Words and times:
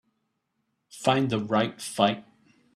Find 0.89 1.29
The 1.29 1.37
Right 1.39 1.79
Fight 1.79 2.23